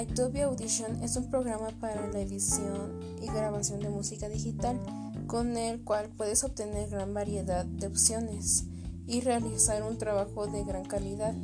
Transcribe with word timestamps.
iTubi 0.00 0.40
Audition 0.40 1.02
es 1.02 1.16
un 1.16 1.30
programa 1.30 1.68
para 1.80 2.08
la 2.08 2.20
edición 2.20 3.00
y 3.22 3.26
grabación 3.26 3.80
de 3.80 3.90
música 3.90 4.28
digital 4.28 4.80
con 5.26 5.56
el 5.56 5.82
cual 5.84 6.08
puedes 6.16 6.42
obtener 6.42 6.90
gran 6.90 7.14
variedad 7.14 7.64
de 7.64 7.86
opciones 7.86 8.64
y 9.06 9.20
realizar 9.20 9.82
un 9.82 9.96
trabajo 9.98 10.46
de 10.46 10.64
gran 10.64 10.84
calidad 10.84 11.34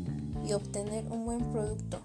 y 0.45 0.53
obtener 0.53 1.07
un 1.13 1.25
buen 1.25 1.53
producto. 1.53 2.01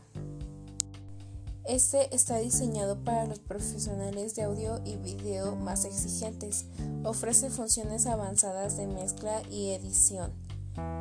Este 1.68 2.14
está 2.14 2.38
diseñado 2.38 3.04
para 3.04 3.26
los 3.26 3.40
profesionales 3.40 4.36
de 4.36 4.44
audio 4.44 4.82
y 4.86 4.98
video 4.98 5.56
más 5.56 5.84
exigentes. 5.84 6.66
Ofrece 7.04 7.50
funciones 7.50 8.06
avanzadas 8.06 8.78
de 8.78 8.86
mezcla 8.86 9.42
y 9.50 9.72
edición. 9.72 10.32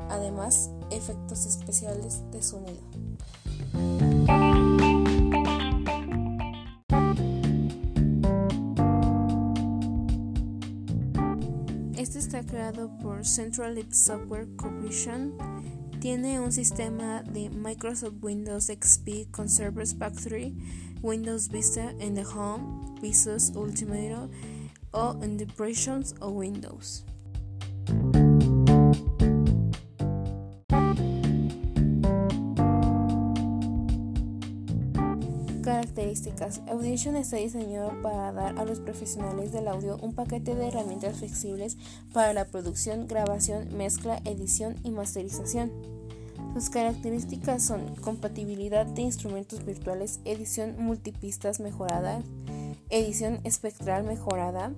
Además, 0.08 0.70
efectos 0.90 1.44
especiales 1.44 2.22
de 2.30 2.42
sonido. 2.42 2.80
Este 11.96 12.18
está 12.18 12.44
creado 12.44 12.90
por 12.98 13.24
Central 13.24 13.86
Software 13.92 14.48
Corporation 14.56 15.32
tiene 16.00 16.40
un 16.40 16.50
sistema 16.50 17.22
de 17.22 17.48
Microsoft 17.50 18.14
Windows 18.20 18.66
XP 18.66 19.30
con 19.30 19.48
Servers 19.48 19.96
3, 19.96 20.52
Windows 21.02 21.48
Vista 21.48 21.94
en 22.00 22.16
the 22.16 22.26
Home, 22.26 23.00
Visuals 23.00 23.52
Ultimate 23.54 24.28
o 24.90 25.14
Depressions 25.14 26.16
o 26.20 26.30
Windows. 26.30 27.04
Características. 35.64 36.60
Audition 36.68 37.16
está 37.16 37.38
diseñado 37.38 38.02
para 38.02 38.32
dar 38.32 38.58
a 38.58 38.66
los 38.66 38.80
profesionales 38.80 39.50
del 39.50 39.66
audio 39.66 39.96
un 40.02 40.14
paquete 40.14 40.54
de 40.54 40.68
herramientas 40.68 41.16
flexibles 41.16 41.78
para 42.12 42.34
la 42.34 42.44
producción, 42.44 43.06
grabación, 43.06 43.74
mezcla, 43.74 44.20
edición 44.26 44.76
y 44.84 44.90
masterización. 44.90 45.72
Sus 46.52 46.68
características 46.68 47.62
son 47.62 47.96
compatibilidad 47.96 48.84
de 48.84 49.02
instrumentos 49.02 49.64
virtuales, 49.64 50.20
edición 50.26 50.76
multipistas 50.76 51.60
mejorada, 51.60 52.22
edición 52.90 53.40
espectral 53.44 54.04
mejorada, 54.04 54.70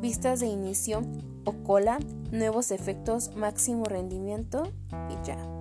vistas 0.00 0.38
de 0.38 0.46
inicio 0.46 1.02
o 1.46 1.52
cola, 1.64 1.98
nuevos 2.30 2.70
efectos, 2.70 3.34
máximo 3.34 3.86
rendimiento 3.86 4.72
y 5.10 5.26
ya. 5.26 5.57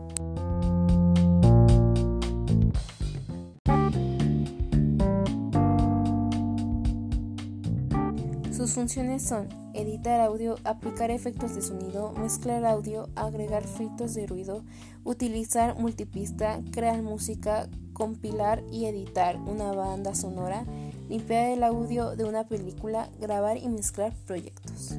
Sus 8.58 8.74
funciones 8.74 9.22
son 9.22 9.50
editar 9.76 10.20
audio, 10.20 10.56
aplicar 10.64 11.12
efectos 11.12 11.54
de 11.54 11.62
sonido, 11.62 12.12
mezclar 12.14 12.66
audio, 12.66 13.08
agregar 13.16 13.68
filtros 13.68 14.16
de 14.16 14.26
ruido, 14.26 14.64
utilizar 15.04 15.78
multipista, 15.78 16.60
crear 16.72 17.04
música, 17.04 17.70
compilar 17.94 18.64
y 18.72 18.86
editar 18.86 19.38
una 19.38 19.74
banda 19.74 20.16
sonora, 20.16 20.66
limpiar 21.08 21.52
el 21.52 21.62
audio 21.62 22.16
de 22.16 22.26
una 22.26 22.48
película, 22.48 23.12
grabar 23.22 23.58
y 23.58 23.70
mezclar 23.70 24.12
proyectos. 24.26 24.98